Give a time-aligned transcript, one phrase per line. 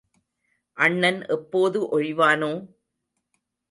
[0.77, 2.53] அண்ணன் எப்போது ஒழிவானோ?